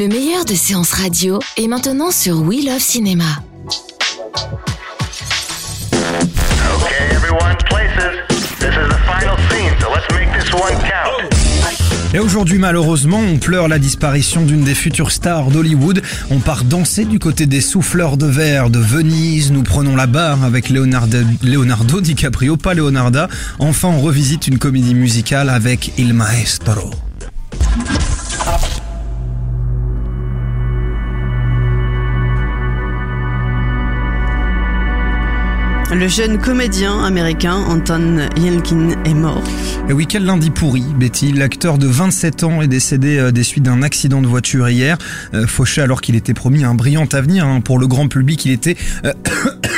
[0.00, 3.26] Le meilleur de séances radio est maintenant sur We Love Cinéma.
[12.14, 16.00] Et aujourd'hui, malheureusement, on pleure la disparition d'une des futures stars d'Hollywood.
[16.30, 19.52] On part danser du côté des souffleurs de verre de Venise.
[19.52, 23.28] Nous prenons la barre avec Leonardo, Leonardo DiCaprio, pas Leonarda.
[23.58, 26.90] Enfin, on revisite une comédie musicale avec Il Maestro.
[35.92, 39.42] Le jeune comédien américain Anton Yelkin est mort.
[39.88, 41.32] Et oui, quel lundi pourri, Betty.
[41.32, 44.98] L'acteur de 27 ans est décédé euh, des suites d'un accident de voiture hier.
[45.34, 47.60] Euh, fauché alors qu'il était promis un brillant avenir hein.
[47.60, 48.44] pour le grand public.
[48.44, 49.12] Il était, euh,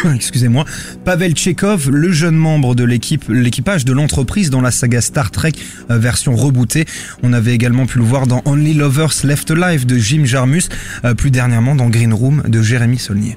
[0.15, 0.65] excusez-moi,
[1.05, 5.53] Pavel Tchekhov, le jeune membre de l'équipe, l'équipage de l'entreprise dans la saga Star Trek
[5.91, 6.85] euh, version rebootée.
[7.23, 10.69] On avait également pu le voir dans Only Lovers Left Alive de Jim Jarmus,
[11.05, 13.37] euh, plus dernièrement dans Green Room de Jérémy Saulnier.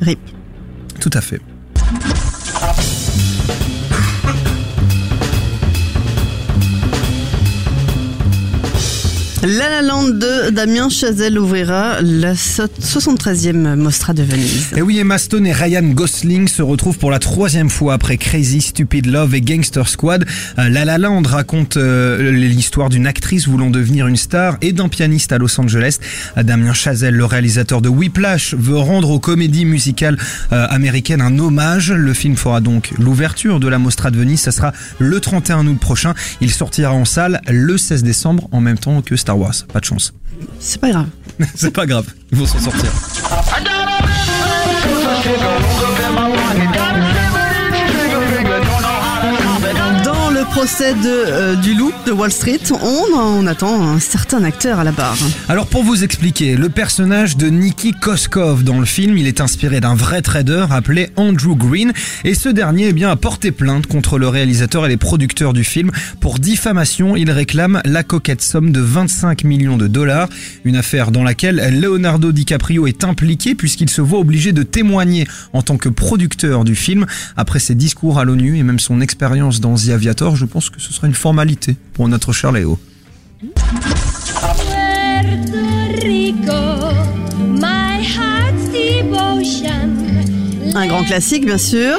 [0.00, 0.18] RIP.
[1.00, 1.40] Tout à fait.
[1.86, 2.33] Thank you.
[9.46, 14.68] La La Land de Damien Chazelle ouvrira la so- 73e Mostra de Venise.
[14.74, 18.62] Et oui, Emma Stone et Ryan Gosling se retrouvent pour la troisième fois après Crazy,
[18.62, 20.24] Stupid Love et Gangster Squad.
[20.58, 24.88] Euh, La La Land raconte euh, l'histoire d'une actrice voulant devenir une star et d'un
[24.88, 25.98] pianiste à Los Angeles.
[26.38, 30.16] Damien Chazelle, le réalisateur de Whiplash, veut rendre aux comédies musicales
[30.52, 31.92] euh, américaines un hommage.
[31.92, 34.40] Le film fera donc l'ouverture de la Mostra de Venise.
[34.40, 36.14] Ça sera le 31 août prochain.
[36.40, 39.54] Il sortira en salle le 16 décembre en même temps que Star Wars.
[39.72, 40.12] Pas de chance.
[40.58, 41.08] C'est pas grave.
[41.54, 42.06] C'est pas grave.
[42.32, 42.90] Ils vont s'en sortir.
[50.66, 55.18] Euh, du loup de Wall Street, on, on attend un certain acteur à la barre.
[55.50, 59.80] Alors pour vous expliquer, le personnage de Nicky Koskov dans le film, il est inspiré
[59.80, 61.92] d'un vrai trader appelé Andrew Green
[62.24, 65.64] et ce dernier eh bien, a porté plainte contre le réalisateur et les producteurs du
[65.64, 67.14] film pour diffamation.
[67.14, 70.30] Il réclame la coquette somme de 25 millions de dollars,
[70.64, 75.60] une affaire dans laquelle Leonardo DiCaprio est impliqué puisqu'il se voit obligé de témoigner en
[75.60, 77.04] tant que producteur du film
[77.36, 80.36] après ses discours à l'ONU et même son expérience dans The Aviator.
[80.36, 82.78] Je pense que ce sera une formalité pour notre cher Léo.
[83.40, 83.58] Puerto
[86.00, 86.62] Rico,
[87.40, 89.88] my heart's devotion.
[90.76, 91.98] Un grand classique, bien sûr.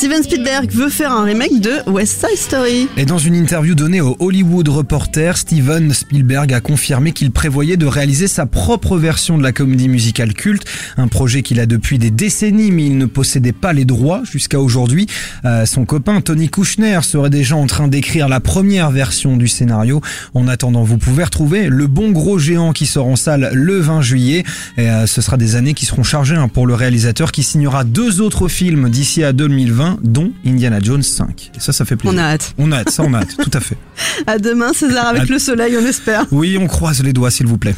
[0.00, 2.88] Steven Spielberg veut faire un remake de West Side Story.
[2.96, 7.84] Et dans une interview donnée au Hollywood Reporter, Steven Spielberg a confirmé qu'il prévoyait de
[7.84, 10.64] réaliser sa propre version de la comédie musicale culte,
[10.96, 14.58] un projet qu'il a depuis des décennies, mais il ne possédait pas les droits jusqu'à
[14.58, 15.06] aujourd'hui.
[15.44, 20.00] Euh, son copain Tony Kushner serait déjà en train d'écrire la première version du scénario.
[20.32, 24.00] En attendant, vous pouvez retrouver Le Bon Gros Géant qui sort en salle le 20
[24.00, 24.44] juillet.
[24.78, 27.84] Et euh, ce sera des années qui seront chargées hein, pour le réalisateur qui signera
[27.84, 31.50] deux autres films d'ici à 2020, dont Indiana Jones 5.
[31.56, 32.18] Et ça, ça fait plaisir.
[32.18, 32.54] On a hâte.
[32.58, 33.76] On a hâte, ça on a hâte, tout à fait.
[34.26, 36.26] À demain, César, avec À- le soleil, on espère.
[36.30, 37.74] Oui, on croise les doigts, s'il vous plaît.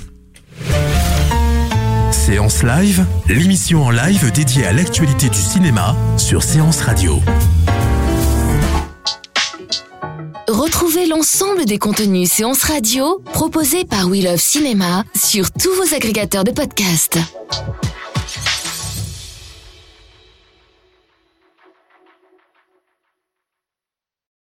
[2.11, 7.21] Séance Live, l'émission en live dédiée à l'actualité du cinéma sur Séance Radio.
[10.49, 16.45] Retrouvez l'ensemble des contenus séances radio proposés par We Love Cinéma sur tous vos agrégateurs
[16.45, 17.19] de podcasts.